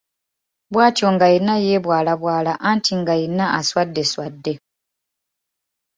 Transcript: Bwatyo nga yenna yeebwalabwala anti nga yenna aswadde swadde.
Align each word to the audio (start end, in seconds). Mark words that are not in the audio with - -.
Bwatyo 0.73 1.07
nga 1.15 1.27
yenna 1.33 1.55
yeebwalabwala 1.65 2.51
anti 2.69 2.93
nga 2.99 3.13
yenna 3.21 3.45
aswadde 3.59 4.03
swadde. 4.11 4.53